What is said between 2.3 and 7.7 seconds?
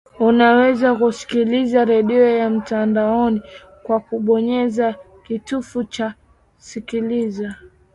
ya mtandaoni kwa kubonyeza kitufe cha sikiliza